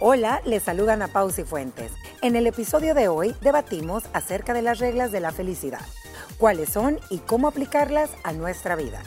[0.00, 1.90] Hola, les saludan a Pausi Fuentes.
[2.22, 5.80] En el episodio de hoy debatimos acerca de las reglas de la felicidad,
[6.38, 9.02] cuáles son y cómo aplicarlas a nuestra vida.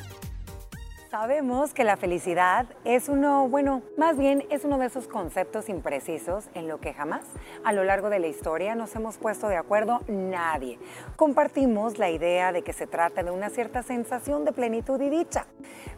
[1.11, 6.45] Sabemos que la felicidad es uno, bueno, más bien es uno de esos conceptos imprecisos
[6.53, 7.25] en lo que jamás
[7.65, 10.79] a lo largo de la historia nos hemos puesto de acuerdo nadie.
[11.17, 15.47] Compartimos la idea de que se trata de una cierta sensación de plenitud y dicha,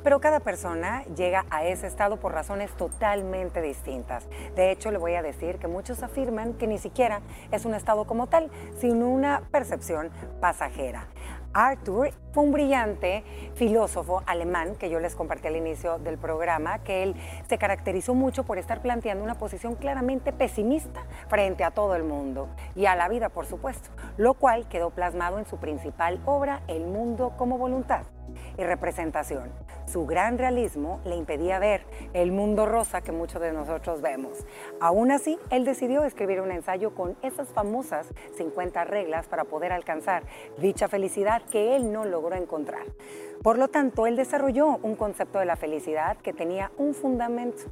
[0.04, 4.28] pero cada persona llega a ese estado por razones totalmente distintas.
[4.56, 8.06] De hecho, le voy a decir que muchos afirman que ni siquiera es un estado
[8.06, 10.10] como tal, sino una percepción
[10.42, 11.06] pasajera.
[11.54, 13.24] Arthur fue un brillante
[13.56, 17.16] filósofo alemán que yo les compartí al inicio del programa, que él
[17.48, 22.50] se caracterizó mucho por estar planteando una posición claramente pesimista frente a todo el mundo
[22.76, 26.86] y a la vida, por supuesto, lo cual quedó plasmado en su principal obra, El
[26.86, 28.04] mundo como voluntad
[28.58, 29.52] y representación.
[29.86, 34.46] Su gran realismo le impedía ver el mundo rosa que muchos de nosotros vemos.
[34.80, 38.08] Aún así, él decidió escribir un ensayo con esas famosas
[38.38, 40.24] 50 reglas para poder alcanzar
[40.58, 42.86] dicha felicidad que él no logró encontrar.
[43.42, 47.64] Por lo tanto, él desarrolló un concepto de la felicidad que tenía un fundamento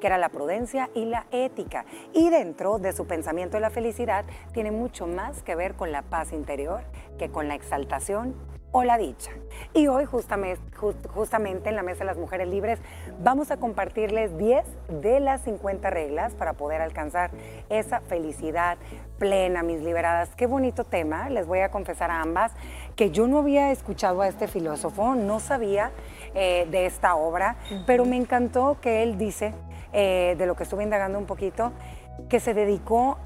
[0.00, 1.84] que era la prudencia y la ética.
[2.12, 6.02] Y dentro de su pensamiento de la felicidad tiene mucho más que ver con la
[6.02, 6.82] paz interior
[7.18, 8.34] que con la exaltación
[8.72, 9.32] o la dicha.
[9.74, 10.62] Y hoy justamente,
[11.08, 12.78] justamente en la Mesa de las Mujeres Libres
[13.22, 14.64] vamos a compartirles 10
[15.00, 17.30] de las 50 reglas para poder alcanzar
[17.68, 18.78] esa felicidad
[19.18, 20.30] plena, mis liberadas.
[20.36, 22.52] Qué bonito tema, les voy a confesar a ambas
[22.96, 25.90] que yo no había escuchado a este filósofo, no sabía
[26.34, 29.52] eh, de esta obra, pero me encantó que él dice,
[29.92, 31.72] eh, de lo que estuve indagando un poquito,
[32.28, 33.18] que se dedicó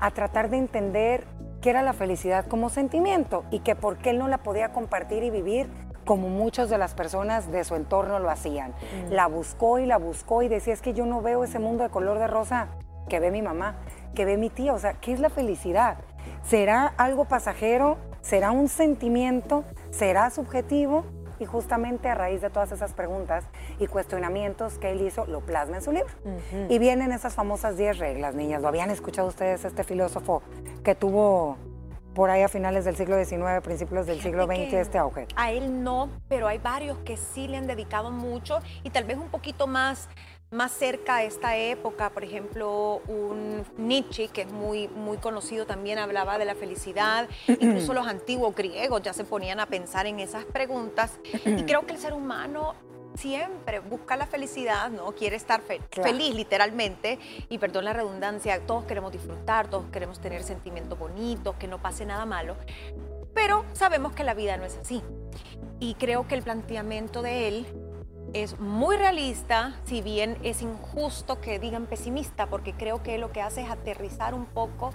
[0.00, 1.24] a tratar de entender
[1.62, 5.22] qué era la felicidad como sentimiento y que por qué él no la podía compartir
[5.22, 5.70] y vivir
[6.04, 8.72] como muchas de las personas de su entorno lo hacían.
[8.72, 9.12] Mm.
[9.12, 11.90] La buscó y la buscó y decía, es que yo no veo ese mundo de
[11.90, 12.68] color de rosa
[13.08, 13.76] que ve mi mamá,
[14.14, 14.74] que ve mi tía.
[14.74, 15.98] O sea, ¿qué es la felicidad?
[16.42, 17.96] ¿Será algo pasajero?
[18.20, 19.64] ¿Será un sentimiento?
[19.90, 21.04] ¿Será subjetivo?
[21.42, 23.44] Y justamente a raíz de todas esas preguntas
[23.78, 26.12] y cuestionamientos que él hizo, lo plasma en su libro.
[26.68, 28.62] Y vienen esas famosas 10 reglas, niñas.
[28.62, 30.42] ¿Lo habían escuchado ustedes este filósofo
[30.84, 31.56] que tuvo
[32.14, 35.26] por ahí a finales del siglo XIX, principios del siglo XX este auge?
[35.34, 39.18] A él no, pero hay varios que sí le han dedicado mucho y tal vez
[39.18, 40.08] un poquito más
[40.52, 45.98] más cerca a esta época, por ejemplo, un Nietzsche, que es muy, muy conocido, también
[45.98, 47.28] hablaba de la felicidad.
[47.48, 51.18] Incluso los antiguos griegos ya se ponían a pensar en esas preguntas.
[51.44, 52.74] Y creo que el ser humano
[53.14, 55.12] siempre busca la felicidad, ¿no?
[55.12, 57.18] Quiere estar feliz literalmente
[57.48, 62.06] y perdón la redundancia, todos queremos disfrutar, todos queremos tener sentimientos bonitos, que no pase
[62.06, 62.56] nada malo,
[63.34, 65.02] pero sabemos que la vida no es así.
[65.78, 67.66] Y creo que el planteamiento de él
[68.32, 73.42] es muy realista, si bien es injusto que digan pesimista, porque creo que lo que
[73.42, 74.92] hace es aterrizar un poco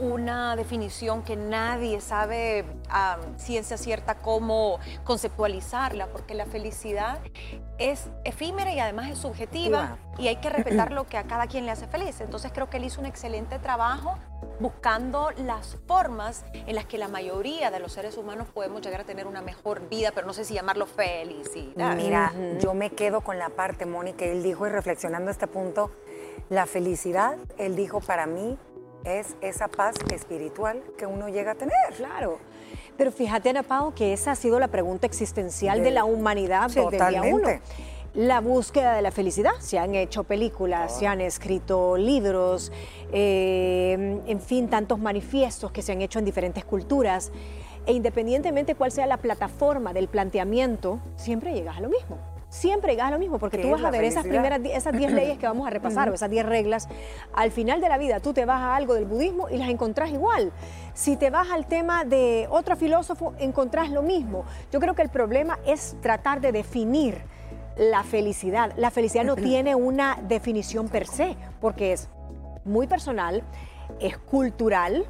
[0.00, 7.20] una definición que nadie sabe a ciencia cierta cómo conceptualizarla, porque la felicidad
[7.78, 11.66] es efímera y además es subjetiva y hay que respetar lo que a cada quien
[11.66, 12.20] le hace feliz.
[12.20, 14.18] Entonces creo que él hizo un excelente trabajo
[14.60, 19.04] buscando las formas en las que la mayoría de los seres humanos podemos llegar a
[19.04, 21.96] tener una mejor vida, pero no sé si llamarlo felicidad.
[21.96, 25.90] Mira, yo me quedo con la parte, Mónica, él dijo y reflexionando este punto,
[26.50, 28.58] la felicidad, él dijo para mí,
[29.04, 31.74] es esa paz espiritual que uno llega a tener.
[31.96, 32.38] Claro.
[32.96, 36.98] Pero fíjate, Ana Pau, que esa ha sido la pregunta existencial de, la humanidad desde
[36.98, 37.48] el día uno.
[38.14, 39.52] La búsqueda de la felicidad.
[39.60, 42.72] Se han hecho películas, se han escrito libros,
[43.12, 47.30] eh, en fin, tantos manifiestos que se han hecho en diferentes culturas.
[47.86, 52.18] E independientemente cuál sea la plataforma del planteamiento, siempre llegas a lo mismo
[52.50, 55.38] siempre llegas a lo mismo, porque tú vas a ver esas primeras, esas 10 leyes
[55.38, 56.88] que vamos a repasar, o esas 10 reglas,
[57.32, 60.10] al final de la vida tú te vas a algo del budismo y las encontrás
[60.10, 60.52] igual.
[60.92, 64.44] Si te vas al tema de otro filósofo, encontrás lo mismo.
[64.72, 67.22] Yo creo que el problema es tratar de definir
[67.76, 68.72] la felicidad.
[68.76, 72.08] La felicidad no tiene una definición per se, porque es
[72.64, 73.42] muy personal,
[73.98, 75.04] es cultural,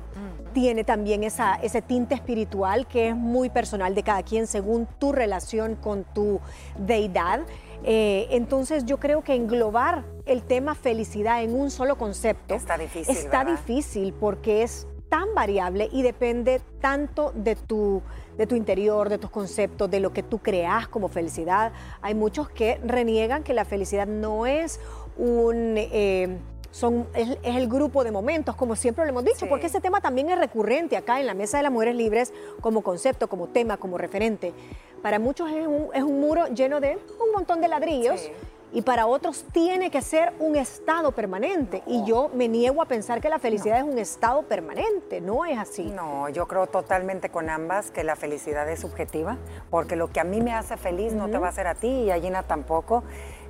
[0.52, 5.12] tiene también esa, ese tinte espiritual que es muy personal de cada quien según tu
[5.12, 6.40] relación con tu
[6.78, 7.40] deidad.
[7.82, 13.16] Eh, entonces yo creo que englobar el tema felicidad en un solo concepto está difícil.
[13.16, 18.02] Está difícil porque es tan variable y depende tanto de tu,
[18.40, 21.72] de tu interior, de tus conceptos, de lo que tú creas como felicidad.
[22.00, 24.80] Hay muchos que reniegan que la felicidad no es
[25.18, 25.74] un...
[25.76, 26.38] Eh,
[26.70, 30.30] son, es, el grupo de momentos, como siempre lo hemos dicho, porque ese tema también
[30.30, 32.32] es recurrente acá en la Mesa de las Mujeres Libres
[32.62, 34.54] como concepto, como tema, como referente.
[35.02, 38.30] Para muchos es un, es un muro lleno de un montón de ladrillos
[38.72, 41.82] y para otros tiene que ser un estado permanente.
[41.86, 45.58] Y yo me niego a pensar que la felicidad es un estado permanente, no es
[45.58, 45.84] así.
[45.84, 49.38] No, yo creo totalmente con ambas que la felicidad es subjetiva,
[49.70, 51.88] porque lo que a mí me hace feliz no te va a hacer a ti
[51.88, 53.02] y a Gina tampoco.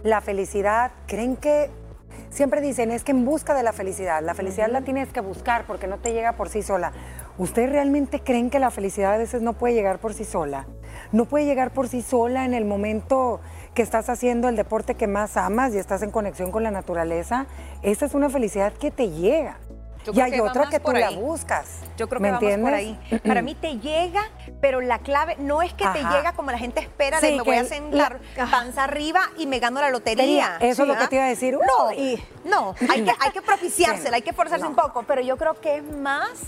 [0.03, 1.71] La felicidad, ¿creen que
[2.31, 5.67] siempre dicen es que en busca de la felicidad, la felicidad la tienes que buscar
[5.67, 6.93] porque no te llega por sí sola.
[7.39, 10.67] ¿Ustedes realmente creen que la felicidad a veces no puede llegar por sí sola?
[11.13, 13.41] No puede llegar por sí sola en el momento
[13.75, 17.47] que estás haciendo el deporte que más amas y estás en conexión con la naturaleza.
[17.83, 19.59] Esa es una felicidad que te llega.
[20.13, 21.81] y hay otra que tú la buscas.
[21.97, 22.99] Yo creo que vamos por ahí.
[23.25, 24.23] Para mí te llega,
[24.61, 27.57] pero la clave no es que te llega como la gente espera de me voy
[27.57, 28.21] a sentar
[28.51, 30.57] panza arriba y me gano la lotería.
[30.61, 31.55] Eso es lo que te iba a decir.
[31.55, 35.37] No, y, no hay, que, hay que propiciársela, hay que forzarse un poco, pero yo
[35.37, 36.41] creo que es más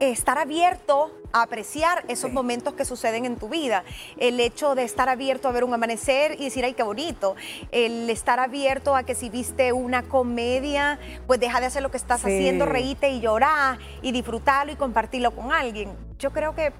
[0.00, 3.84] estar abierto a apreciar esos momentos que suceden en tu vida.
[4.18, 7.36] El hecho de estar abierto a ver un amanecer y decir, ay, qué bonito.
[7.70, 11.98] El estar abierto a que si viste una comedia, pues deja de hacer lo que
[11.98, 15.92] estás haciendo, reíte y llorar y disfrutarlo y compartirlo con alguien.
[16.18, 16.72] Yo creo que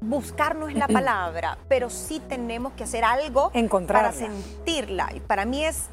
[0.00, 3.50] buscar no es la palabra, pero sí tenemos que hacer algo
[3.86, 5.10] para sentirla.
[5.14, 5.88] Y para mí es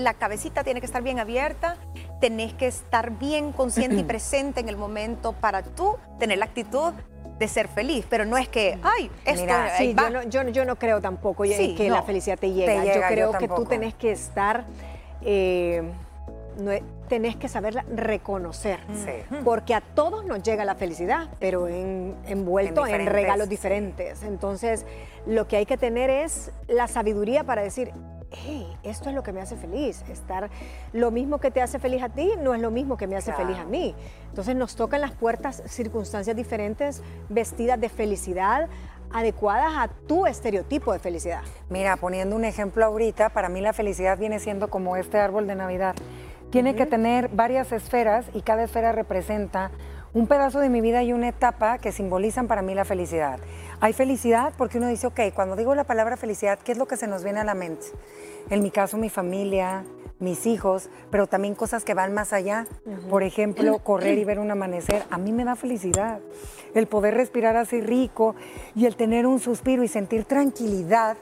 [0.00, 1.76] la cabecita tiene que estar bien abierta,
[2.20, 6.92] tenés que estar bien consciente y presente en el momento para tú tener la actitud
[7.40, 9.96] de ser feliz, pero no es que, ay, esto sí,
[10.28, 12.84] Yo, no, creo tampoco que la felicidad te llega.
[12.84, 14.66] yo creo que tú tenés que estar,
[15.22, 15.82] eh,
[17.08, 18.80] tenés que saberla reconocer,
[19.42, 24.22] porque a todos nos llega la felicidad, pero en, envuelto en, regalos diferentes.
[24.22, 24.84] Entonces,
[25.26, 27.90] lo que hay que tener es la sabiduría para decir,
[28.30, 30.02] hey, esto es lo que me hace feliz.
[30.08, 30.50] Estar
[30.92, 33.32] lo mismo que te hace feliz a ti no es lo mismo que me hace
[33.32, 33.94] feliz a mí.
[34.28, 38.68] Entonces nos tocan las puertas circunstancias diferentes, vestidas de felicidad,
[39.12, 41.42] adecuadas a tu estereotipo de felicidad.
[41.68, 45.56] Mira, poniendo un ejemplo ahorita, para mí la felicidad viene siendo como este árbol de
[45.56, 45.94] Navidad.
[46.50, 49.70] Tiene que tener varias esferas y cada esfera representa
[50.12, 53.38] un pedazo de mi vida y una etapa que simbolizan para mí la felicidad.
[53.80, 56.96] Hay felicidad porque uno dice, ok, cuando digo la palabra felicidad, ¿qué es lo que
[56.96, 57.86] se nos viene a la mente?
[58.50, 59.84] En mi caso, mi familia,
[60.18, 62.66] mis hijos, pero también cosas que van más allá.
[63.08, 65.04] Por ejemplo, correr y ver un amanecer.
[65.10, 66.20] A mí me da felicidad.
[66.74, 68.34] El poder respirar así rico
[68.74, 71.16] y el tener un suspiro y sentir tranquilidad.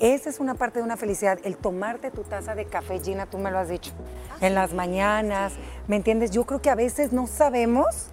[0.00, 3.38] Esa es una parte de una felicidad, el tomarte tu taza de café, Gina, tú
[3.38, 3.92] me lo has dicho,
[4.40, 5.54] en las mañanas,
[5.86, 6.30] ¿me entiendes?
[6.30, 8.08] Yo creo que a veces no sabemos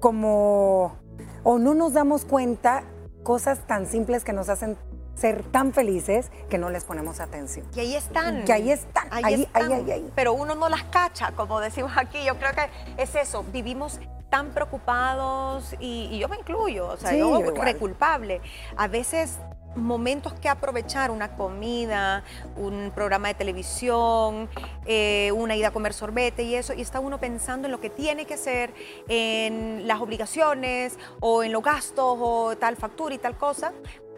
[0.00, 0.96] cómo
[1.42, 2.84] o no nos damos cuenta
[3.22, 4.76] cosas tan simples que nos hacen
[5.14, 7.66] ser tan felices que no les ponemos atención.
[7.74, 8.44] Y ahí están.
[8.44, 9.08] Que ahí están.
[9.10, 9.72] Ahí, están.
[9.72, 12.24] Ahí, Pero uno no las cacha, como decimos aquí.
[12.24, 13.44] Yo creo que es eso.
[13.52, 18.40] Vivimos tan preocupados y, yo me incluyo, o sea, yo soy culpable.
[18.76, 19.38] A veces
[19.76, 22.24] momentos que aprovechar, una comida,
[22.56, 24.48] un programa de televisión,
[24.86, 27.90] eh, una ida a comer sorbete y eso, y está uno pensando en lo que
[27.90, 28.74] tiene que hacer,
[29.08, 33.72] en las obligaciones o en los gastos o tal factura y tal cosa.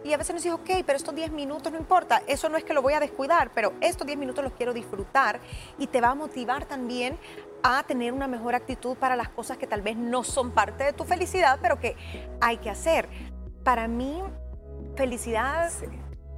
[0.05, 2.65] Y a veces nos dice, ok, pero estos 10 minutos no importa, eso no es
[2.65, 5.39] que lo voy a descuidar, pero estos 10 minutos los quiero disfrutar
[5.79, 7.17] y te va a motivar también
[7.63, 10.93] a tener una mejor actitud para las cosas que tal vez no son parte de
[10.93, 11.97] tu felicidad, pero que
[12.41, 13.09] hay que hacer.
[13.63, 14.21] Para mí,
[14.97, 15.71] Felicidad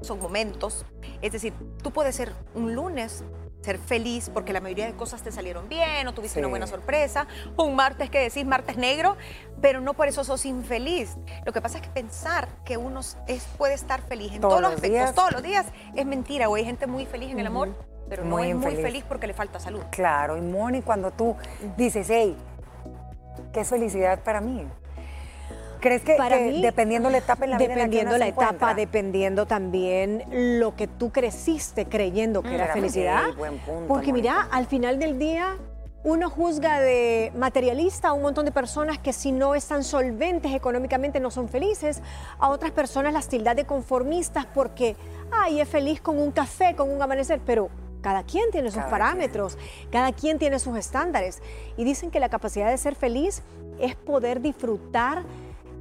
[0.01, 0.85] son momentos.
[1.23, 1.53] Es decir,
[1.83, 3.25] tú puedes ser un lunes
[3.65, 7.27] ser feliz porque la mayoría de cosas te salieron bien o tuviste una buena sorpresa,
[7.57, 9.17] un martes que decís martes negro,
[9.61, 11.17] pero no por eso sos infeliz.
[11.47, 14.75] Lo que pasa es que pensar que uno es, puede estar feliz en todos, los
[14.75, 16.49] aspectos, todos los días, es mentira.
[16.49, 17.75] O hay gente muy feliz en el amor,
[18.09, 19.83] pero no es muy feliz porque le falta salud.
[19.91, 21.35] Claro, y Moni, cuando tú
[21.77, 22.37] dices, hey,
[23.53, 24.67] ¿qué felicidad para mí?
[25.85, 30.25] ¿Crees que, Para dependiendo la etapa en la vida Dependiendo la etapa, dependiendo también
[30.59, 33.25] lo que tú creciste creyendo que mm, era, felicidad.
[33.87, 35.59] porque mira, al final del día
[36.03, 41.21] uno juzga de materialista a un montón de personas que si no están solventes económicamente
[41.21, 42.01] no son felices,
[42.39, 44.97] a otras personas las tildas de conformistas porque,
[45.31, 47.69] ay, es feliz con un café, con un amanecer, pero
[48.01, 49.59] cada quien tiene sus parámetros,
[49.93, 51.43] cada quien tiene sus estándares.
[51.77, 53.43] Y dicen que la capacidad de ser feliz
[53.79, 55.25] es poder disfrutar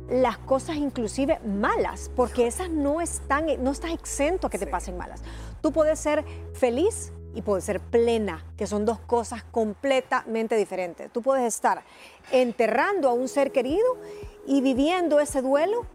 [0.10, 4.98] las cosas inclusive malas, porque esas no están, no estás exento a que te pasen
[4.98, 5.22] malas.
[5.62, 11.12] Tú puedes ser feliz y puedes ser plena, que son dos cosas completamente diferentes.
[11.12, 11.84] Tú puedes estar
[12.32, 13.98] enterrando a un ser querido
[14.46, 15.86] y viviendo ese duelo,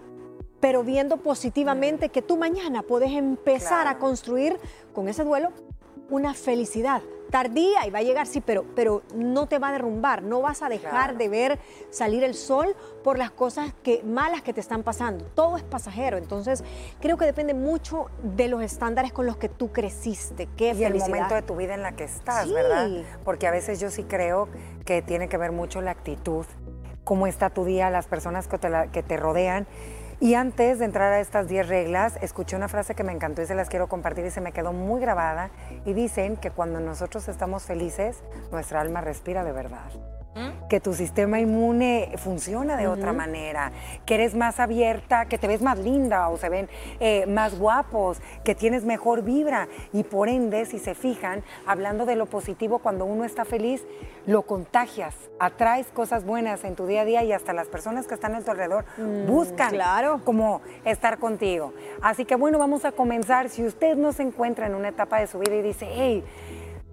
[0.61, 4.59] pero viendo positivamente que tú mañana puedes empezar a construir
[4.93, 5.53] con ese duelo
[6.11, 10.23] una felicidad tardía y va a llegar, sí, pero, pero no te va a derrumbar,
[10.23, 11.59] no vas a dejar de ver
[11.91, 15.25] salir el sol por las cosas que, malas que te están pasando.
[15.35, 16.65] Todo es pasajero, entonces
[17.01, 20.49] creo que depende mucho de los estándares con los que tú creciste.
[20.57, 22.89] Qué y el momento de tu vida en la que estás, ¿verdad?
[23.25, 24.49] Porque a veces yo sí creo
[24.85, 26.47] que tiene que ver mucho la actitud,
[27.05, 29.67] cómo está tu día, las personas que te, que te rodean.
[30.21, 33.47] Y antes de entrar a estas 10 reglas, escuché una frase que me encantó y
[33.47, 35.51] se las quiero compartir y se me quedó muy grabada.
[35.85, 38.19] Y dicen que cuando nosotros estamos felices,
[38.51, 40.18] nuestra alma respira de verdad
[40.69, 43.73] que tu sistema inmune funciona de otra manera,
[44.07, 46.69] que eres más abierta, que te ves más linda o se ven
[47.01, 52.17] eh, más guapos, que tienes mejor vibra y por ende, si se fijan, hablando de
[52.17, 53.85] lo positivo, cuando uno está feliz,
[54.27, 58.15] lo contagias, atraes cosas buenas en tu día a día y hasta las personas que
[58.15, 60.21] están a tu alrededor mm, buscan claro.
[60.25, 61.73] como estar contigo.
[62.03, 63.49] Así que bueno, vamos a comenzar.
[63.49, 66.25] Si usted no se encuentra en una etapa de su vida y dice, hey,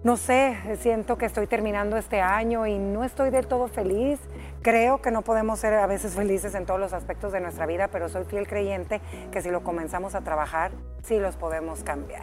[0.06, 4.20] no sé, siento que estoy terminando este año y no estoy del todo feliz.
[4.62, 7.88] Creo que no podemos ser a veces felices en todos los aspectos de nuestra vida,
[7.88, 9.00] pero soy fiel creyente
[9.32, 10.70] que si lo comenzamos a trabajar,
[11.02, 12.22] sí los podemos cambiar.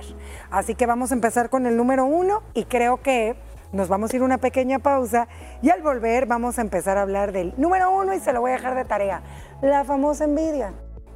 [0.49, 3.35] Así que vamos a empezar con el número uno y creo que
[3.73, 5.27] nos vamos a ir una pequeña pausa
[5.61, 8.51] y al volver vamos a empezar a hablar del número uno y se lo voy
[8.51, 9.23] a dejar de tarea,
[9.61, 10.71] la famosa envidia.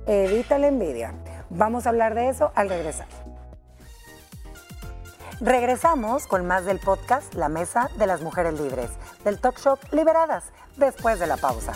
[0.05, 1.13] Evita la envidia.
[1.49, 3.07] Vamos a hablar de eso al regresar.
[5.39, 8.89] Regresamos con más del podcast La Mesa de las Mujeres Libres,
[9.23, 10.45] del talk show Liberadas,
[10.77, 11.73] después de la pausa.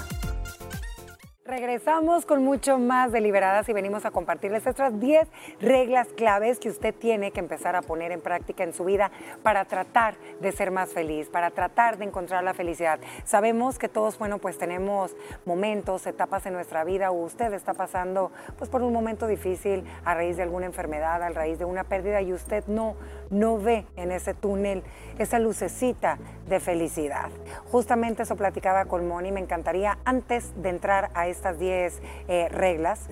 [1.52, 5.28] Regresamos con mucho más deliberadas y venimos a compartirles estas 10
[5.60, 9.12] reglas claves que usted tiene que empezar a poner en práctica en su vida
[9.44, 13.02] para tratar de ser más feliz, para tratar de encontrar la felicidad.
[13.26, 15.14] Sabemos que todos, bueno, pues tenemos
[15.46, 20.14] momentos, etapas en nuestra vida o usted está pasando pues por un momento difícil a
[20.14, 22.96] raíz de alguna enfermedad, a raíz de una pérdida y usted no,
[23.32, 24.84] no ve en ese túnel
[25.18, 27.30] esa lucecita de felicidad.
[27.72, 33.10] Justamente eso platicaba con Moni, me encantaría antes de entrar a estas 10 eh, reglas,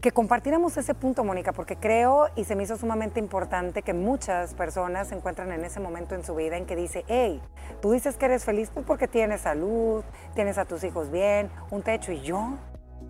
[0.00, 4.52] que compartiéramos ese punto, Mónica, porque creo y se me hizo sumamente importante que muchas
[4.52, 7.40] personas se encuentran en ese momento en su vida en que dice, hey,
[7.80, 10.02] tú dices que eres feliz pues porque tienes salud,
[10.34, 12.58] tienes a tus hijos bien, un techo y yo,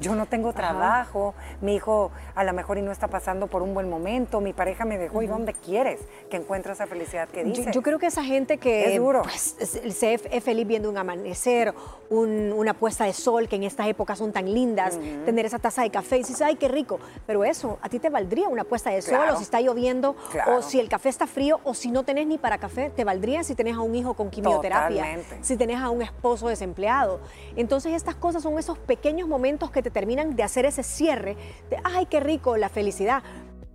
[0.03, 3.73] yo no tengo trabajo, mi hijo a lo mejor y no está pasando por un
[3.75, 7.71] buen momento, mi pareja me dejó y ¿dónde quieres que encuentre esa felicidad que dice?
[7.73, 9.57] Yo, creo que esa gente que pues,
[9.91, 11.75] se es feliz viendo un amanecer,
[12.11, 15.91] una puesta de sol, que en estas épocas son tan lindas, tener esa taza de
[15.91, 19.01] café y dices, ay, qué rico, pero eso, a ti te valdría una puesta de
[19.01, 20.17] sol o si está lloviendo
[20.49, 23.45] o si el café está frío o si no tenés ni para café, te valdría
[23.45, 27.21] si tenés a un hijo con quimioterapia, si tenés a un esposo desempleado.
[27.57, 31.37] Entonces estas cosas son esos pequeños momentos que te terminan de hacer ese cierre
[31.71, 33.23] de, ay, qué rico, la felicidad.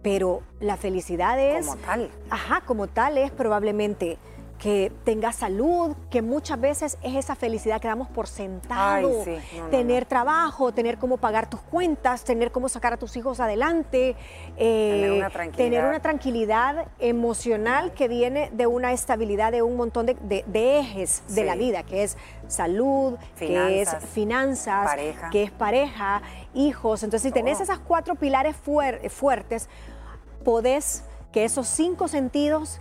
[0.02, 1.68] Pero la felicidad es...
[1.68, 2.12] Como tal.
[2.30, 4.18] Ajá, como tal es probablemente
[4.58, 9.24] que tengas salud, que muchas veces es esa felicidad que damos por sentado,
[9.70, 14.16] tener trabajo, tener cómo pagar tus cuentas, tener cómo sacar a tus hijos adelante,
[14.56, 15.14] tener,
[15.84, 16.88] eh, una tranquilidad.
[17.00, 22.04] emocional que viene de una estabilidad de un montón de, ejes de la vida, que
[22.04, 24.96] es salud, que es finanzas,
[25.32, 26.22] que es pareja,
[26.54, 27.04] hijos.
[27.04, 29.70] Entonces, si tenés esas cuatro pilares fuertes,
[30.44, 32.80] podés que esos cinco sentidos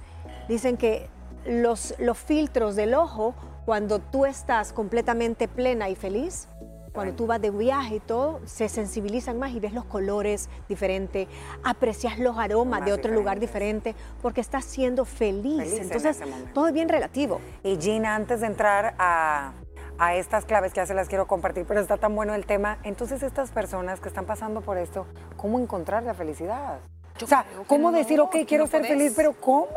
[0.48, 1.08] dicen que
[1.46, 3.34] los, los filtros del ojo,
[3.64, 6.48] cuando tú estás completamente plena y feliz,
[6.92, 11.28] cuando tú vas de viaje y todo, se sensibilizan más y ves los colores diferentes,
[11.62, 15.74] aprecias los aromas de otro lugar diferente, porque estás siendo feliz.
[15.78, 16.18] Entonces,
[16.54, 17.40] todo es bien relativo.
[17.62, 19.52] Y Gina, antes de entrar a,
[19.98, 22.78] a estas claves que ya se las quiero compartir, pero está tan bueno el tema,
[22.82, 26.80] entonces estas personas que están pasando por esto, ¿cómo encontrar la felicidad?
[27.22, 29.68] o sea, ¿cómo decir, ok, quiero ser feliz, pero ¿cómo?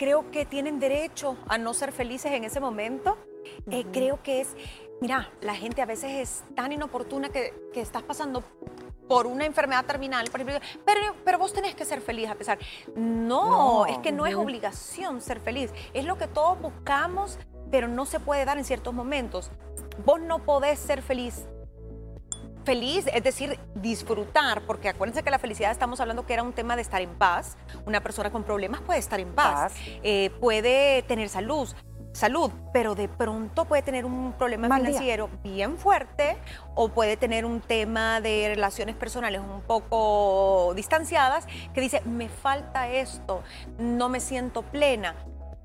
[0.00, 3.18] Creo que tienen derecho a no ser felices en ese momento.
[3.70, 4.56] Eh, creo que es,
[5.02, 8.42] mira, la gente a veces es tan inoportuna que, que estás pasando
[9.06, 12.58] por una enfermedad terminal, por ejemplo, pero, pero vos tenés que ser feliz a pesar.
[12.96, 15.70] No, es que no es obligación ser feliz.
[15.92, 17.38] Es lo que todos buscamos,
[17.70, 19.50] pero no se puede dar en ciertos momentos.
[20.06, 21.44] Vos no podés ser feliz
[22.70, 26.76] feliz, es decir, disfrutar, porque acuérdense que la felicidad estamos hablando que era un tema
[26.76, 27.56] de estar en paz.
[27.84, 29.72] Una persona con problemas puede estar en paz,
[30.04, 31.68] eh, puede tener salud,
[32.12, 36.36] salud, pero de pronto puede tener un problema financiero bien fuerte
[36.76, 42.88] o puede tener un tema de relaciones personales un poco distanciadas que dice, me falta
[42.88, 43.42] esto,
[43.78, 45.16] no me siento plena,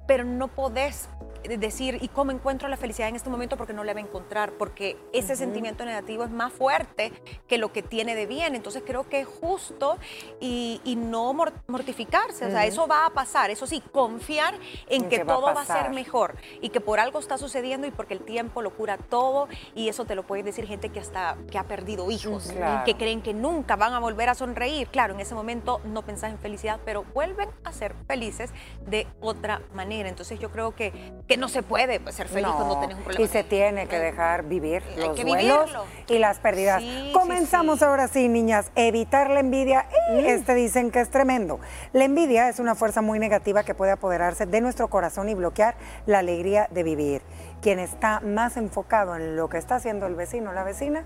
[0.08, 1.08] pero no podés
[1.48, 3.58] decir, ¿y cómo encuentro la felicidad en este momento?
[3.58, 7.12] Porque no la va a encontrar, porque ese sentimiento negativo es más fuerte
[7.48, 8.56] que lo que tiene de bien.
[8.56, 9.98] Entonces creo que es justo
[10.40, 11.34] y, no
[11.68, 13.52] mortificarse, o sea, eso va a pasar.
[13.52, 17.38] Eso sí, confiar en que, todo va a, ser mejor y que por algo está
[17.38, 20.90] sucediendo y porque el tiempo lo cura todo y eso te lo puede decir gente
[20.90, 22.54] que hasta que ha perdido hijos,
[22.86, 24.88] que creen que nunca van a volver a sonreír.
[24.88, 28.52] Claro, en ese momento no pensás en felicidad, pero vuelven a ser felices
[28.86, 30.10] de otra manera.
[30.10, 33.26] Entonces yo creo que, que no se puede pues, ser feliz cuando tienes un problema.
[33.26, 35.72] Y se tiene que dejar vivir los duelos
[36.08, 36.84] y las pérdidas.
[37.14, 38.72] Comenzamos ahora sí, niñas.
[38.76, 39.86] Evitar la envidia.
[40.12, 40.20] Mm.
[40.20, 41.60] Este dicen que es tremendo.
[41.94, 45.76] La envidia es una fuerza muy negativa que puede apoderarse de nuestro corazón y bloquear
[46.06, 47.22] la alegría de vivir.
[47.62, 51.06] Quien está más enfocado en lo que está haciendo el vecino o la vecina,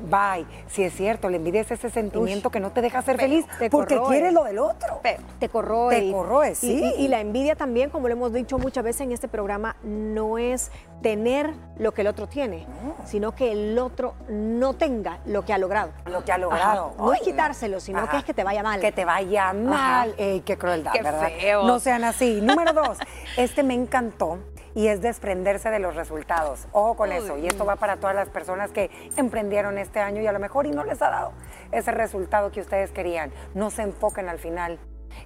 [0.00, 0.46] bye.
[0.68, 4.00] Si es cierto, la envidia es ese sentimiento que no te deja ser feliz porque
[4.08, 5.00] quieres lo del otro.
[5.38, 6.00] te corroe.
[6.00, 6.92] Te corroe, sí.
[6.98, 10.70] Y, la envidia también, como lo hemos dicho muchas veces en este programa, no es
[11.02, 12.66] tener lo que el otro tiene,
[13.04, 15.90] sino que el otro no tenga lo que ha logrado.
[16.06, 16.94] Lo que ha logrado.
[16.98, 18.80] No es quitárselo, sino que es que te vaya mal.
[18.80, 20.14] Que te vaya mal.
[20.16, 21.30] qué crueldad, ¿verdad?
[21.64, 22.40] No sean así.
[22.40, 22.98] Número dos,
[23.36, 24.38] este me encantó
[24.74, 26.66] y es desprenderse de los resultados.
[26.72, 27.38] Ojo con eso.
[27.38, 30.66] Y esto va para todas las personas que emprendieron este año y a lo mejor
[30.66, 31.32] y no les ha dado
[31.72, 33.32] ese resultado que ustedes querían.
[33.54, 34.78] No se enfoquen al final.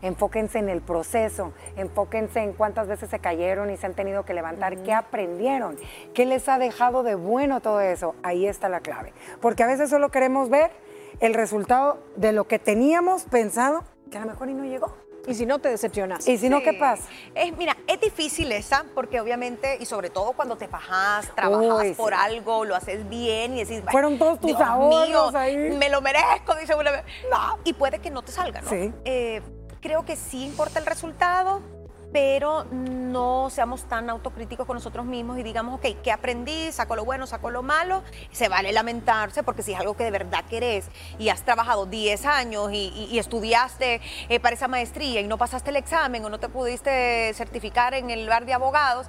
[0.02, 4.34] Enfóquense en el proceso, enfóquense en cuántas veces se cayeron y se han tenido que
[4.34, 5.78] levantar, qué aprendieron,
[6.12, 8.14] qué les ha dejado de bueno todo eso.
[8.22, 9.14] Ahí está la clave.
[9.40, 10.70] Porque a veces solo queremos ver
[11.20, 15.07] el resultado de lo que teníamos pensado, que a lo mejor y no llegó.
[15.26, 16.26] Y si no, te decepcionas.
[16.26, 17.02] ¿Y si no, qué pasa?
[17.34, 22.14] Es, mira, es difícil esa, porque obviamente, y sobre todo cuando te bajas, trabajas por
[22.14, 25.56] algo, lo haces bien y decís, fueron todos tus ahorros ahí.
[25.56, 27.04] Me lo merezco, dice una vez.
[27.30, 28.70] No, y puede que no te salga, ¿no?
[28.70, 28.92] Sí.
[29.04, 29.42] Eh,
[29.80, 31.60] creo que sí importa el resultado,
[32.12, 36.72] pero no seamos tan autocríticos con nosotros mismos y digamos, ok, ¿qué aprendí?
[36.72, 38.02] Saco lo bueno, saco lo malo.
[38.32, 40.88] Se vale lamentarse porque si es algo que de verdad querés
[41.18, 45.76] y has trabajado 10 años y, estudiaste eh, para esa maestría y no pasaste el
[45.76, 49.08] examen o no te pudiste certificar en el bar de abogados,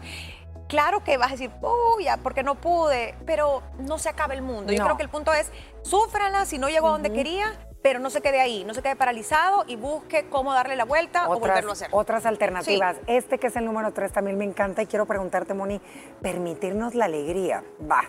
[0.68, 4.42] claro que vas a decir, uy, ya, porque no pude, pero no se acaba el
[4.42, 4.74] mundo.
[4.74, 5.52] Yo creo que el punto es,
[5.84, 8.96] súfrala si no llegó a donde quería, pero no se quede ahí, no se quede
[8.96, 11.90] paralizado y busque cómo darle la vuelta o volverlo a hacer.
[11.92, 12.98] Otras alternativas.
[13.08, 15.82] Este que es el número tres también me encanta y quiero preguntarte, Moni,
[16.22, 17.64] permitirnos la alegría.
[17.90, 18.04] Va.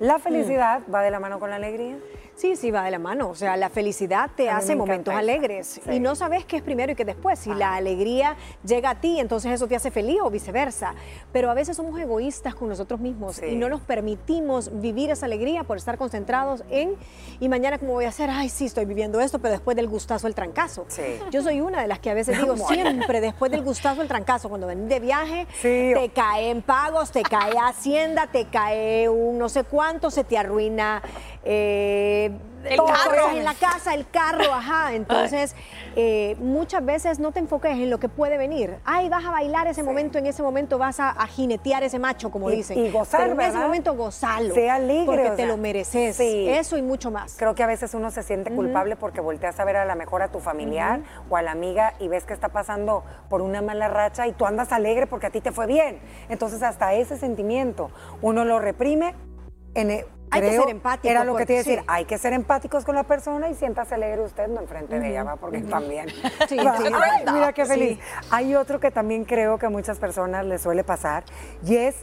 [0.00, 1.96] ¿La felicidad va de la mano con la alegría?
[2.36, 3.30] Sí, sí, va de la mano.
[3.30, 5.80] O sea, la felicidad te hace momentos alegres.
[5.90, 7.38] Y no sabes qué es primero y qué después.
[7.38, 10.94] Si la alegría llega a ti, entonces eso te hace feliz o viceversa.
[11.32, 15.62] Pero a veces somos egoístas con nosotros mismos y no nos permitimos vivir esa alegría
[15.64, 16.96] por estar concentrados en
[17.38, 20.26] y mañana cómo voy a hacer, ay, sí, estoy viviendo esto, pero después del gustazo
[20.26, 20.86] el trancazo.
[21.30, 24.48] Yo soy una de las que a veces digo, siempre después del gustazo el trancazo,
[24.48, 29.62] cuando ven de viaje, te caen pagos, te cae Hacienda, te cae un no sé
[29.64, 31.02] cuánto, se te arruina
[31.44, 32.30] eh,
[32.64, 34.94] el carro en la casa, el carro, ajá.
[34.94, 35.54] Entonces,
[35.96, 38.76] eh, muchas veces no te enfoques en lo que puede venir.
[38.84, 42.50] Ay, vas a bailar ese momento, en ese momento vas a, jinetear ese macho, como
[42.50, 42.78] dicen.
[42.78, 44.54] Y gozar, en ese momento gozalo.
[44.54, 45.06] Sea alegre.
[45.06, 46.18] Porque te lo mereces.
[46.20, 47.36] Eso y mucho más.
[47.38, 50.22] Creo que a veces uno se siente culpable porque volteas a ver a la mejor
[50.22, 53.88] a tu familiar o a la amiga y ves que está pasando por una mala
[53.88, 55.98] racha y tú andas alegre porque a ti te fue bien.
[56.28, 57.90] Entonces, hasta ese sentimiento
[58.22, 59.14] uno lo reprime
[59.74, 61.08] en, e, hay que ser empático.
[61.08, 63.54] Era lo que te iba a decir, hay que ser empáticos con la persona y
[63.54, 65.36] siéntase alegre usted, no enfrente de ella, ¿va?
[65.36, 66.08] porque también.
[66.48, 66.58] Sí,
[67.32, 67.98] mira qué feliz.
[68.30, 71.24] Hay otro que también creo que a muchas personas les suele pasar
[71.64, 71.96] y es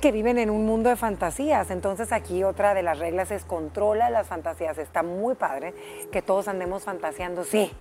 [0.00, 1.70] que viven en un mundo de fantasías.
[1.70, 4.78] Entonces aquí otra de las reglas es controla las fantasías.
[4.78, 5.74] Está muy padre
[6.12, 7.72] que todos andemos fantaseando, sí,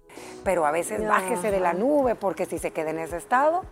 [0.43, 3.63] pero a veces bájese de la nube porque si se queda en ese estado,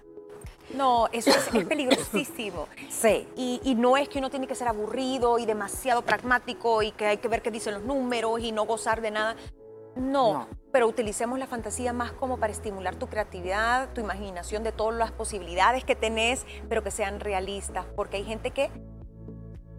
[0.74, 2.68] no, eso es, peligrosísimo.
[2.90, 3.28] Sí.
[3.36, 7.18] Y, no es que uno tiene que ser aburrido y demasiado pragmático y que hay
[7.18, 9.36] que ver qué dicen los números y no gozar de nada.
[9.96, 14.98] No, pero utilicemos la fantasía más como para estimular tu creatividad, tu imaginación de todas
[14.98, 18.70] las posibilidades que tenés, pero que sean realistas, porque hay gente que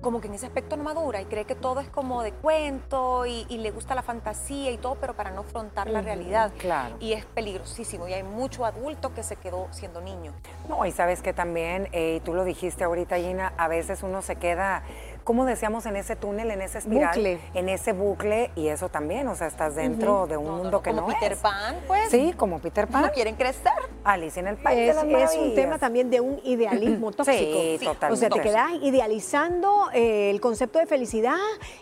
[0.07, 3.27] como que en ese aspecto no madura y cree que todo es como de cuento
[3.27, 6.53] y, le gusta la fantasía y todo, pero para no afrontar la realidad.
[6.59, 6.95] Claro.
[7.01, 10.33] Y es peligrosísimo y hay mucho adulto que se quedó siendo niño.
[10.69, 14.23] No, y sabes que también, eh, y tú lo dijiste ahorita, Gina, a veces uno
[14.23, 14.85] se queda
[15.27, 19.35] como decíamos, en ese túnel, en ese espiral, en ese bucle, y eso también, o
[19.35, 22.11] sea, estás dentro de un mundo que como no Peter Pan, pues.
[22.11, 23.03] Sí, como Peter Pan.
[23.03, 23.73] No quieren crecer.
[24.05, 27.37] Alice en el País es, de Es un tema también de un idealismo tóxico.
[27.37, 28.13] Sí, totalmente.
[28.13, 31.35] O sea, te quedas idealizando eh, el concepto de felicidad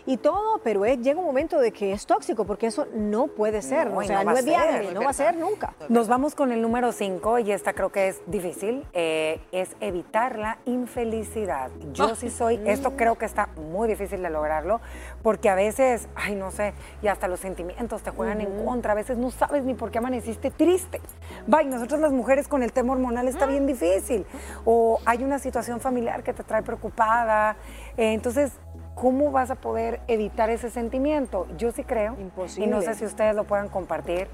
[0.07, 3.89] y todo, pero llega un momento de que es tóxico, porque eso no puede ser,
[3.89, 5.75] o sea, no, es viable, no va a ser nunca.
[5.87, 10.39] Nos vamos con el número 5, y esta creo que es difícil, eh, es evitar
[10.39, 11.69] la infelicidad.
[11.93, 12.15] Yo ah.
[12.15, 14.79] sí soy, esto creo que está muy difícil de lograrlo,
[15.21, 18.95] porque a veces, ay, no sé, y hasta los sentimientos te juegan en contra, a
[18.95, 21.01] veces no sabes ni por qué amaneciste triste.
[21.45, 24.25] Vaya, nosotros las mujeres con el tema hormonal está bien difícil,
[24.63, 27.57] o hay una situación familiar que te trae preocupada,
[27.97, 28.53] eh, entonces
[28.95, 31.47] ¿cómo vas a poder evitar ese sentimiento?
[31.57, 32.65] Yo sí creo, Imposible.
[32.65, 34.29] y no sé si ustedes lo puedan compartir,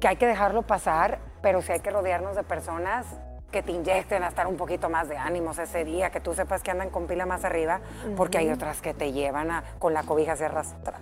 [0.00, 3.06] que hay que dejarlo pasar, pero sí hay que rodearnos de personas
[3.50, 6.62] que te inyecten a estar un poquito más de ánimos ese día, que tú sepas
[6.62, 7.80] que andan con pila más arriba,
[8.16, 11.00] porque hay otras que te llevan a, con la cobija hacia arrastrar.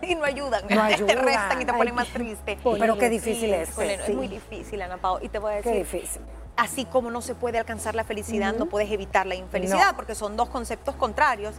[0.00, 1.06] Y no ayudan, no ayudan.
[1.06, 2.58] te restan y te ponen más triste.
[2.78, 3.76] Pero qué difícil es.
[3.78, 5.18] Es muy difícil, Ana Pao.
[5.20, 5.72] Y te voy a decir.
[5.72, 6.22] Qué difícil.
[6.56, 10.36] Así como no se puede alcanzar la felicidad, no puedes evitar la infelicidad, porque son
[10.36, 11.54] dos conceptos contrarios.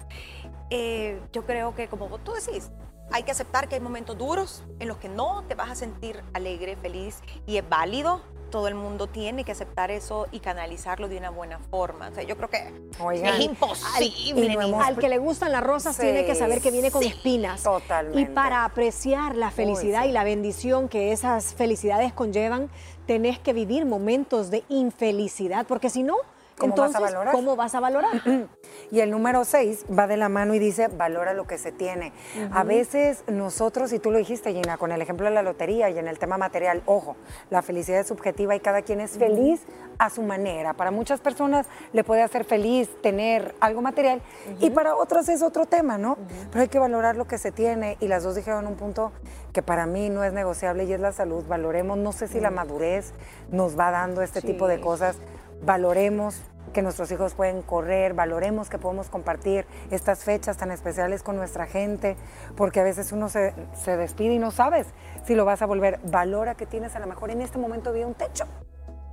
[0.70, 2.70] Eh, yo creo que, como tú decís,
[3.12, 6.22] hay que aceptar que hay momentos duros en los que no te vas a sentir
[6.34, 8.22] alegre, feliz y es válido.
[8.50, 12.10] Todo el mundo tiene que aceptar eso y canalizarlo de una buena forma.
[12.10, 14.58] O sea, yo creo que es imposible.
[14.84, 17.64] Al, que le gustan las rosas tiene que saber que viene con espinas.
[17.64, 18.20] Totalmente.
[18.22, 22.70] Y para apreciar la felicidad y la bendición que esas felicidades conllevan,
[23.06, 26.16] tenés que vivir momentos de infelicidad, porque si no,
[26.60, 27.34] ¿Cómo vas a valorar?
[27.34, 28.22] ¿Cómo vas a valorar?
[28.92, 32.14] y el número seis va de la mano y dice, valora lo que se tiene.
[32.52, 35.98] A veces nosotros, y tú lo dijiste, Gina, con el ejemplo de la lotería y
[35.98, 37.16] en el tema material, ojo,
[37.50, 39.62] la felicidad es subjetiva y cada quien es feliz
[39.98, 40.74] a su manera.
[40.74, 44.22] Para muchas personas le puede hacer feliz tener algo material
[44.60, 46.18] y para otros es otro tema, ¿no?
[46.52, 49.12] Pero hay que valorar lo que se tiene y las dos dijeron un punto
[49.54, 51.44] que para mí no es negociable y es la salud.
[51.48, 53.14] Valoremos, no sé si la madurez
[53.52, 55.18] nos va dando este tipo de cosas
[55.64, 56.42] valoremos
[56.74, 61.66] que nuestros hijos pueden correr, valoremos que podemos compartir estas fechas tan especiales con nuestra
[61.66, 62.16] gente,
[62.56, 63.54] porque a veces uno se,
[63.86, 64.88] despide y no sabes
[65.26, 66.00] si lo vas a volver.
[66.04, 68.46] Valora que tienes a lo mejor en este momento de un techo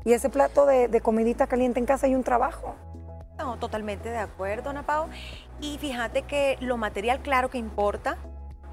[0.05, 2.75] y ese plato de, de comidita caliente en casa y un trabajo.
[3.39, 5.09] No, totalmente de acuerdo, Ana Pau.
[5.61, 8.17] Y fíjate que lo material, claro que importa,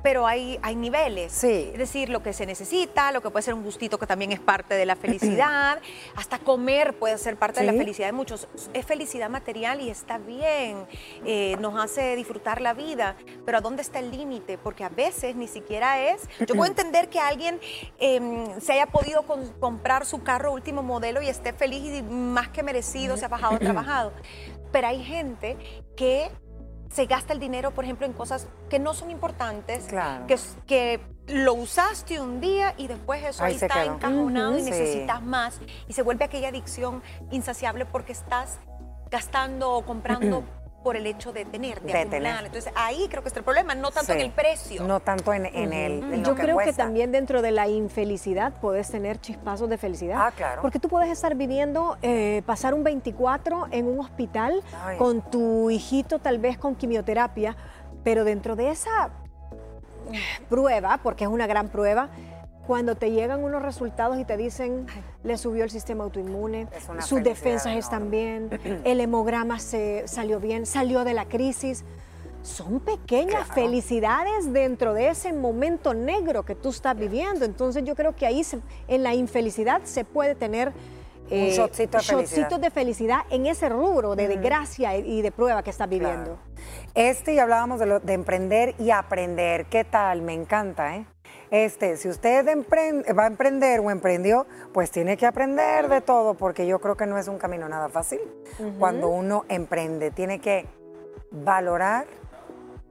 [0.03, 1.31] pero hay, hay niveles.
[1.31, 1.69] Sí.
[1.71, 4.39] Es decir, lo que se necesita, lo que puede ser un gustito que también es
[4.39, 5.79] parte de la felicidad,
[6.15, 8.47] hasta comer puede ser parte de la felicidad de muchos.
[8.73, 10.85] Es felicidad material y está bien,
[11.25, 14.57] eh, nos hace disfrutar la vida, pero ¿a dónde está el límite?
[14.57, 16.27] Porque a veces ni siquiera es...
[16.45, 17.59] Yo puedo entender que alguien
[17.97, 19.23] em, se haya podido
[19.59, 23.57] comprar su carro último modelo y esté feliz y más que merecido, se ha bajado,
[23.57, 24.11] trabajado,
[24.73, 25.55] pero hay gente
[25.95, 26.29] que
[26.93, 29.87] se gasta el dinero, por ejemplo, en cosas que no son importantes,
[30.27, 35.59] que, que lo usaste un día y después eso ahí, está encajonado y necesitas más.
[35.87, 37.01] Y se vuelve aquella adicción
[37.31, 38.59] insaciable porque estás
[39.09, 40.43] gastando o comprando
[40.83, 42.45] por el hecho de tener, de, acumular.
[42.45, 44.83] Entonces ahí creo que está el problema, no tanto en el precio.
[44.83, 49.69] No tanto en, el Yo creo que también dentro de la infelicidad puedes tener chispazos
[49.69, 50.17] de felicidad.
[50.19, 50.61] Ah, claro.
[50.61, 54.61] Porque tú puedes estar viviendo, eh, pasar un 24 en un hospital
[54.97, 57.55] con tu hijito tal vez con quimioterapia,
[58.03, 59.11] pero dentro de esa
[60.49, 62.09] prueba, porque es una gran prueba,
[62.65, 64.87] cuando te llegan unos resultados y te dicen,
[65.23, 66.67] le subió el sistema autoinmune,
[66.99, 68.49] sus defensas están bien,
[68.83, 71.83] el hemograma se salió bien, salió de la crisis.
[72.41, 77.45] Son pequeñas felicidades dentro de ese momento negro que tú estás viviendo.
[77.45, 78.41] Entonces yo creo que ahí
[78.89, 80.73] en la infelicidad se puede tener
[81.29, 82.59] eh, un shotcito de, felicidad.
[82.59, 86.37] de felicidad en ese rubro de desgracia y de prueba que estás viviendo.
[86.95, 89.65] Este, y hablábamos de, de emprender y aprender.
[89.67, 90.21] ¿Qué tal?
[90.21, 91.05] Me encanta, ¿eh?
[91.53, 92.47] Este, si usted
[93.15, 97.05] va a emprender o emprendió, pues tiene que aprender de todo, porque yo creo que
[97.05, 98.19] no es un camino nada fácil.
[98.79, 100.65] Cuando uno emprende, tiene que
[101.29, 102.07] valorar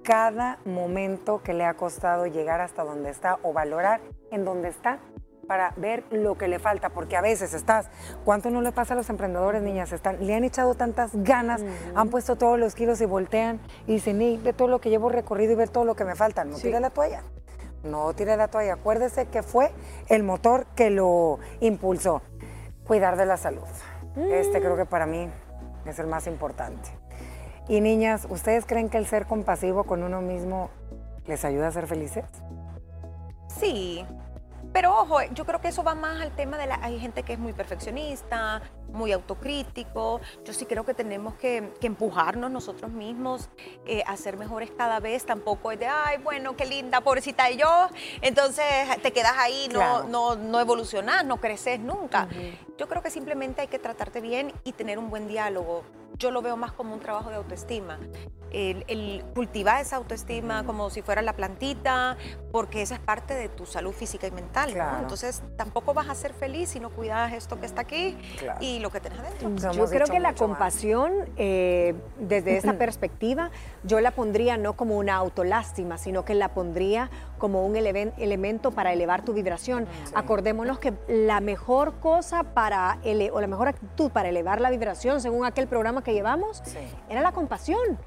[0.04, 5.00] cada momento que le ha costado llegar hasta donde está o valorar en donde está
[5.48, 7.90] para ver lo que le falta, porque a veces estás,
[8.24, 9.90] ¿cuánto no le pasa a los emprendedores, niñas?
[9.90, 11.64] Están, le han echado tantas ganas,
[11.96, 15.54] han puesto todos los kilos y voltean y dicen, ve todo lo que llevo recorrido
[15.54, 17.24] y ve todo lo que me falta, no tira la toalla
[17.84, 18.74] no tire la toalla.
[18.74, 19.72] Acuérdese que fue
[20.08, 22.22] el motor que lo impulsó.
[22.86, 23.62] Cuidar de la salud.
[24.16, 25.28] Este creo que para mí
[25.86, 26.90] es el más importante.
[27.68, 30.70] Y niñas, ¿ustedes creen que el ser compasivo con uno mismo
[31.26, 32.24] les ayuda a ser felices?
[33.46, 34.04] Sí,
[34.72, 36.78] Pero ojo, yo creo que eso va más al tema de la...
[36.82, 40.20] Hay gente que es muy perfeccionista, muy autocrítico.
[40.44, 43.48] Yo sí creo que tenemos que, empujarnos nosotros mismos
[43.86, 45.26] eh, a ser mejores cada vez.
[45.26, 47.88] Tampoco es de, ay, bueno, qué linda, pobrecita y yo.
[48.20, 48.64] Entonces
[49.02, 52.28] te quedas ahí, no, no, no evolucionas, no creces nunca.
[52.78, 55.84] Yo creo que simplemente hay que tratarte bien y tener un buen diálogo.
[56.18, 57.98] Yo lo veo más como un trabajo de autoestima.
[58.50, 62.18] El, cultivar esa autoestima como si fuera la plantita,
[62.50, 64.74] porque esa es parte de tu salud física y mental.
[65.00, 68.16] Entonces tampoco vas a ser feliz si no cuidas esto que está aquí
[68.60, 69.72] y lo que tenés adentro.
[69.72, 73.50] yo creo que la compasión, eh, desde esa perspectiva,
[73.84, 78.92] yo la pondría no como una autolástima, sino que la pondría como un elemento para
[78.92, 79.86] elevar tu vibración.
[80.14, 82.98] Acordémonos que la mejor cosa para,
[83.32, 86.62] o la mejor actitud para elevar la vibración, según aquel programa que llevamos,
[87.08, 87.98] era la compasión.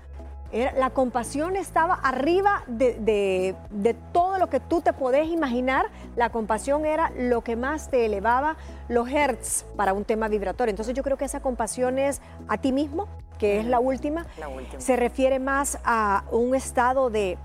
[0.52, 5.88] Era, la compasión estaba arriba de, de, todo lo que tú te podés imaginar.
[6.16, 8.56] La compasión era lo que más te elevaba
[8.88, 10.70] los hertz para un tema vibratorio.
[10.70, 14.26] Entonces yo creo que esa compasión es a ti mismo, que es la última.
[14.40, 14.80] la última.
[14.80, 17.38] Se refiere más a un estado de,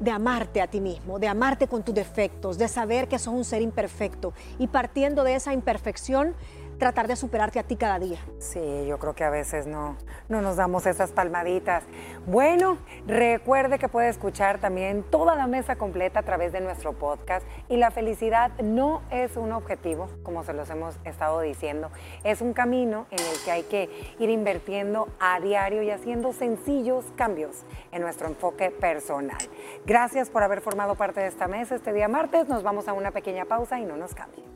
[0.00, 3.44] de amarte a ti mismo, de amarte con tus defectos, de saber que sos un
[3.44, 4.32] ser imperfecto.
[4.58, 6.34] Y partiendo de esa imperfección,
[6.82, 8.18] tratar de superarte a ti cada día.
[8.40, 9.96] Sí, yo creo que a veces no,
[10.28, 11.84] no nos damos esas palmaditas.
[12.26, 17.46] Bueno, recuerde que puede escuchar también toda la mesa completa a través de nuestro podcast
[17.68, 21.92] y la felicidad no es un objetivo, como se los hemos estado diciendo,
[22.24, 27.04] es un camino en el que hay que ir invirtiendo a diario y haciendo sencillos
[27.14, 29.38] cambios en nuestro enfoque personal.
[29.86, 32.48] Gracias por haber formado parte de esta mesa este día martes.
[32.48, 34.50] Nos vamos a una pequeña pausa y no nos cambien.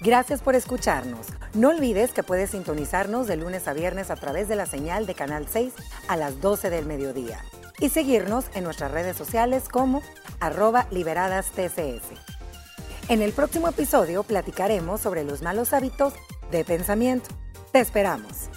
[0.00, 1.26] Gracias por escucharnos.
[1.54, 5.14] No olvides que puedes sintonizarnos de lunes a viernes a través de la señal de
[5.14, 5.72] Canal 6
[6.08, 7.42] a las 12 del mediodía
[7.80, 10.02] y seguirnos en nuestras redes sociales como
[10.40, 12.04] arroba liberadas TCS.
[13.08, 16.12] En el próximo episodio platicaremos sobre los malos hábitos
[16.50, 17.30] de pensamiento.
[17.72, 18.50] Te esperamos.